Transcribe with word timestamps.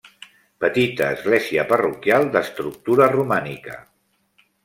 Petita 0.63 1.09
església 1.17 1.65
parroquial 1.73 2.25
d'estructura 2.37 3.11
romànica. 3.13 3.77